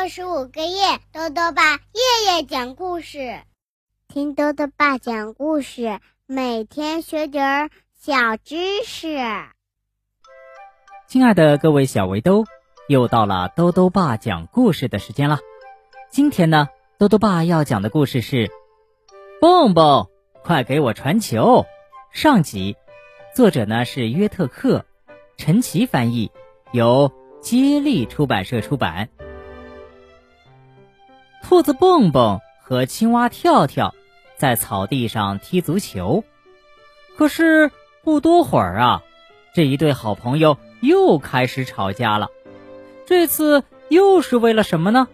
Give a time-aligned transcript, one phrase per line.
[0.00, 3.42] 六十五个夜，豆豆爸夜夜讲故事，
[4.08, 9.18] 听豆豆爸讲故事，每天学点儿小知识。
[11.06, 12.46] 亲爱的各位小围兜，
[12.88, 15.38] 又到了豆豆爸讲故事的时间了。
[16.10, 18.46] 今天呢，豆豆爸要讲的故事是
[19.38, 20.08] 《蹦蹦，
[20.42, 21.66] 快给我传球》
[22.18, 22.74] 上集，
[23.34, 24.86] 作者呢是约特克，
[25.36, 26.32] 陈奇翻译，
[26.72, 27.12] 由
[27.42, 29.10] 接力出版社出版。
[31.50, 33.92] 兔子蹦蹦和青蛙跳跳
[34.36, 36.22] 在草地上踢足球，
[37.18, 37.72] 可是
[38.04, 39.02] 不多会儿啊，
[39.52, 42.28] 这一对好朋友又开始吵架了。
[43.04, 45.08] 这次又是为了什么呢？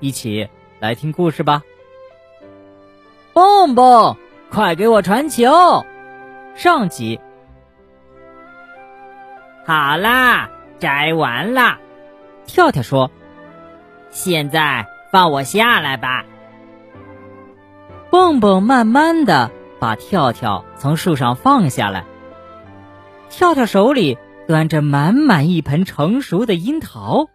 [0.00, 0.48] 一起
[0.80, 1.62] 来听故事吧。
[3.32, 4.16] 蹦蹦，
[4.50, 5.86] 快给我传球！
[6.56, 7.20] 上集。
[9.64, 11.78] 好啦，摘完了。
[12.46, 13.12] 跳跳说
[14.10, 16.24] ：“现在。”放我下来吧！
[18.10, 22.04] 蹦蹦慢慢的把跳跳从树上放下来。
[23.28, 27.28] 跳跳手里端着满满一盆成熟的樱桃。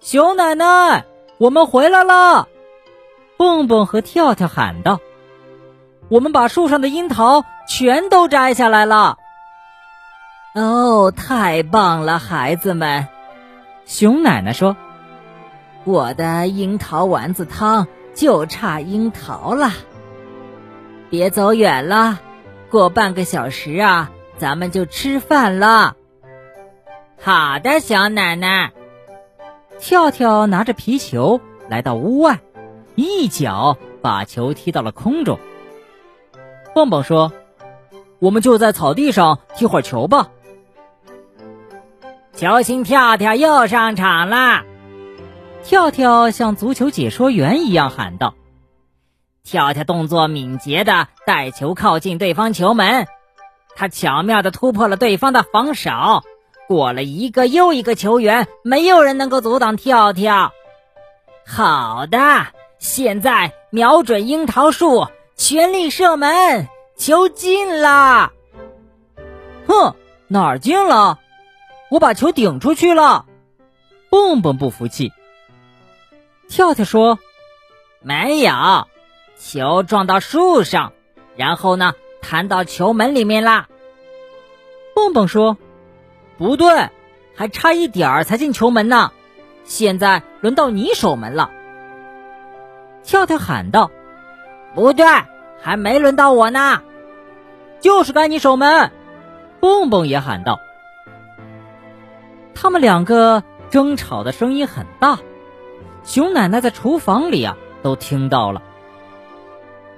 [0.00, 1.04] 熊奶奶，
[1.38, 2.48] 我们回来了！
[3.38, 5.00] 蹦蹦和跳跳喊道
[6.08, 9.16] ：“我们把树上的樱桃全都摘下来了。”
[10.54, 13.08] 哦，太棒了，孩子们！
[13.86, 14.76] 熊奶奶说。
[15.84, 19.70] 我的樱桃丸子汤就差樱桃了，
[21.10, 22.20] 别走远了，
[22.70, 25.96] 过半个小时啊，咱们就吃饭了。
[27.22, 28.72] 好的，小奶奶。
[29.78, 32.40] 跳跳拿着皮球来到屋外，
[32.94, 35.38] 一脚把球踢到了空中。
[36.74, 37.32] 蹦蹦说
[38.20, 40.30] ：“我们就在草地上踢会儿球吧。”
[42.34, 44.62] 球星跳跳又上场了。
[45.64, 48.34] 跳跳像足球解说员一样喊道
[49.42, 53.08] ：“跳跳动作敏捷的带球靠近对方球门，
[53.74, 56.22] 他巧妙的突破了对方的防守，
[56.68, 60.52] 过了一个又一个球员，没有人能够阻挡跳跳。
[61.46, 62.18] 好的，
[62.78, 68.32] 现在瞄准樱桃树，全力射门，球进了。
[69.66, 69.94] 哼，
[70.28, 71.18] 哪儿进了？
[71.90, 73.24] 我把球顶出去了。”
[74.10, 75.10] 蹦蹦不服气。
[76.54, 77.18] 跳跳说
[78.00, 78.86] ：“没有，
[79.36, 80.92] 球撞到树上，
[81.34, 83.66] 然后呢，弹到球门里面啦。”
[84.94, 85.58] 蹦蹦说
[86.38, 86.90] ：“不对，
[87.34, 89.10] 还差一点儿才进球门呢。
[89.64, 91.50] 现在轮到你守门了。”
[93.02, 93.90] 跳跳喊道
[94.76, 95.04] ：“不对，
[95.60, 96.82] 还没轮到我呢，
[97.80, 98.92] 就是该你守门。”
[99.58, 100.60] 蹦蹦也喊道
[102.54, 105.18] ：“他们两个争吵的声音很大。”
[106.04, 108.62] 熊奶奶在厨房里啊，都听到了。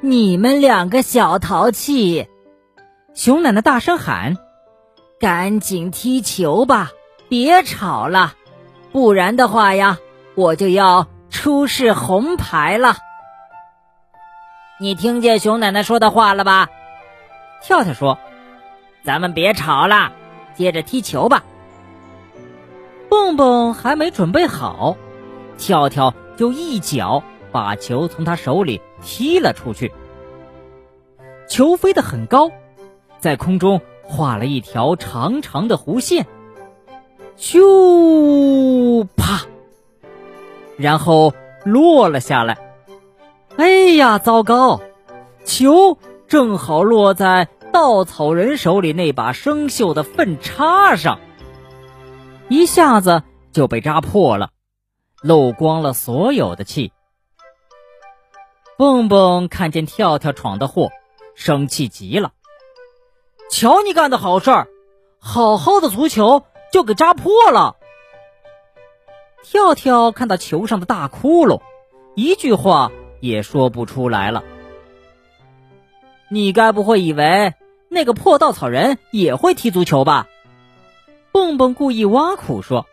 [0.01, 2.29] 你们两个小淘气！
[3.13, 4.37] 熊奶奶大声喊
[5.19, 6.93] ：“赶紧踢球吧，
[7.29, 8.35] 别吵了，
[8.93, 9.99] 不然的话呀，
[10.37, 12.99] 我就要出示红牌了。”
[14.79, 16.69] 你听见熊奶奶说的话了吧？
[17.63, 18.19] 跳跳说
[19.03, 20.13] ：“咱们别吵了，
[20.55, 21.43] 接着踢球吧。”
[23.11, 24.97] 蹦蹦还没准备好。
[25.59, 29.93] 跳跳就一脚把球从他手里踢了出去，
[31.49, 32.51] 球飞得很高，
[33.19, 36.27] 在空中画了一条长长的弧线，
[37.39, 39.47] 咻啪，
[40.77, 41.33] 然后
[41.65, 42.59] 落了下来。
[43.57, 44.81] 哎呀，糟糕！
[45.45, 45.97] 球
[46.29, 51.21] 正好落在稻草人手里那把生锈的粪叉上，
[52.49, 54.51] 一下子就被扎破了。
[55.27, 56.93] 漏光了所有的气。
[58.79, 60.91] 蹦蹦看见跳跳闯的祸，
[61.35, 62.33] 生气极了。
[63.51, 64.69] 瞧你干的好事儿，
[65.19, 67.77] 好好的足球就给扎破了。
[69.43, 71.61] 跳跳看到球上的大窟窿，
[72.15, 74.45] 一句话也说不出来了。
[76.29, 77.55] 你该不会以为
[77.89, 80.29] 那个破稻草人也会踢足球吧？
[81.33, 82.87] 蹦蹦故意挖苦说：“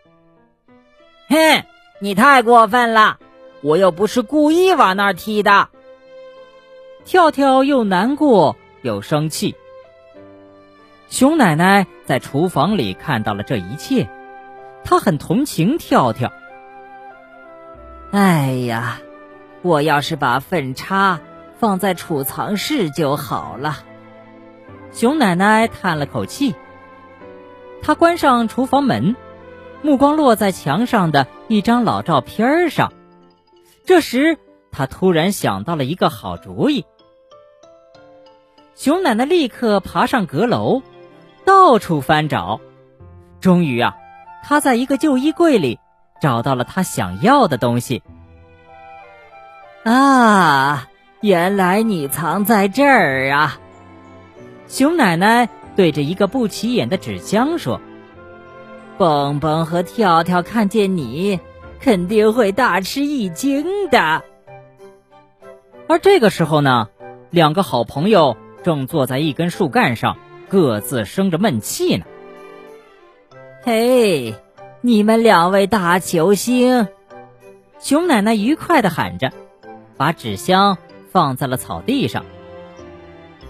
[1.28, 1.64] 嘿。”
[2.04, 3.16] 你太过分了！
[3.62, 5.70] 我又不是故意往那儿踢的。
[7.06, 9.54] 跳跳又难过又生气。
[11.08, 14.06] 熊奶奶在厨房里看到了这一切，
[14.84, 16.30] 她很同情跳跳。
[18.10, 18.98] 哎呀，
[19.62, 21.20] 我要是把粪叉
[21.58, 23.78] 放在储藏室就好了。
[24.92, 26.54] 熊奶奶叹了口气，
[27.80, 29.16] 她关上厨房门。
[29.84, 32.90] 目光落在墙上的一张老照片上。
[33.84, 34.38] 这时，
[34.72, 36.86] 他突然想到了一个好主意。
[38.74, 40.80] 熊奶奶立刻爬上阁楼，
[41.44, 42.62] 到处翻找，
[43.42, 43.94] 终于啊，
[44.42, 45.78] 她在一个旧衣柜里
[46.18, 48.02] 找到了她想要的东西。
[49.84, 50.88] 啊，
[51.20, 53.60] 原来你藏在这儿啊！
[54.66, 55.46] 熊奶奶
[55.76, 57.82] 对着一个不起眼的纸箱说
[58.98, 61.40] ：“蹦蹦和跳跳看见你，
[61.80, 64.22] 肯定会大吃一惊的。”
[65.88, 66.88] 而这个时候呢，
[67.30, 70.16] 两个好朋友正坐在一根树干上，
[70.48, 72.04] 各自生着闷气呢。
[73.62, 74.34] 嘿，
[74.80, 76.88] 你们两位大球星！
[77.78, 79.32] 熊奶奶愉快的喊着。
[79.96, 80.76] 把纸箱
[81.12, 82.24] 放在了草地上。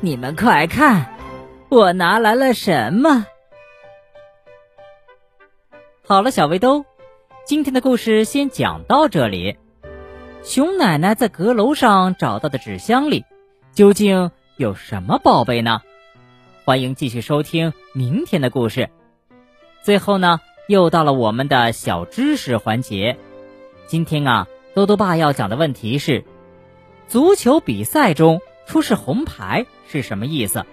[0.01, 1.15] 你们快看，
[1.71, 3.27] 我拿来了什么？
[6.07, 6.85] 好了，小围兜，
[7.47, 9.57] 今天的故事先讲到这里。
[10.43, 13.25] 熊奶奶在阁楼上找到的纸箱里，
[13.73, 15.81] 究竟有什么宝贝呢？
[16.67, 18.91] 欢迎继续收听明天的故事。
[19.83, 23.17] 最后呢，又到了我们的小知识环节。
[23.87, 26.23] 今天啊，兜兜爸要讲的问题是。
[27.09, 30.67] 足球比赛中出示红牌是什么意思？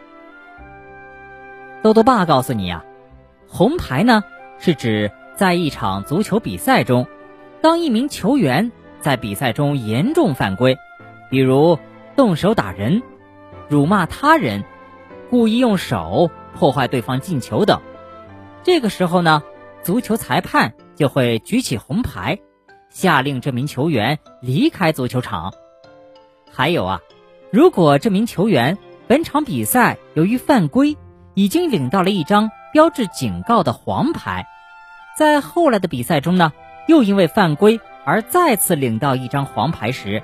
[1.81, 2.83] 多多爸告诉你啊，
[3.47, 4.23] 红牌呢
[4.59, 5.11] 是指
[5.41, 7.07] 在一场足球比赛中，
[7.63, 10.77] 当一名球员在比赛中严重犯规，
[11.31, 11.79] 比如
[12.15, 13.01] 动手打人、
[13.67, 14.63] 辱骂他人、
[15.31, 17.81] 故意用手破坏对方进球等，
[18.61, 19.41] 这个时候呢，
[19.81, 22.37] 足球裁判就会举起红牌，
[22.91, 25.51] 下令这名球员离开足球场。
[26.51, 26.99] 还有啊，
[27.51, 28.77] 如果这名球员
[29.07, 30.95] 本场比赛由于犯规，
[31.33, 34.45] 已经领到了一张标志警告的黄牌，
[35.17, 36.53] 在后来的比赛中呢，
[36.87, 40.23] 又因为犯规而再次领到一张黄牌时，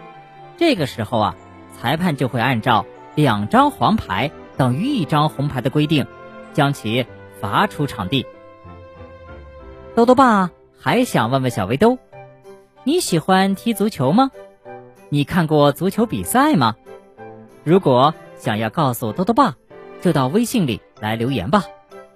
[0.58, 1.36] 这个时候啊，
[1.80, 2.86] 裁判就会按照
[3.16, 6.08] 两张黄牌等于一张红牌的规定，
[6.54, 7.06] 将其
[7.40, 8.26] 罚出场地。
[9.94, 10.50] 豆豆爸
[10.80, 11.98] 还想问问小围兜，
[12.84, 14.32] 你喜欢踢足球吗？
[15.10, 16.76] 你看过足球比赛吗？
[17.64, 19.56] 如果想要告诉兜兜爸，
[20.02, 21.64] 就到微信里来留言吧。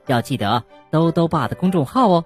[0.07, 2.25] 要记得兜兜爸的公众号哦，